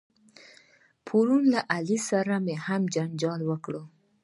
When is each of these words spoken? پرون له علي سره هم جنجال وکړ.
پرون 1.07 1.43
له 1.53 1.59
علي 1.75 1.97
سره 2.09 2.35
هم 2.65 2.81
جنجال 2.95 3.41
وکړ. 3.49 3.73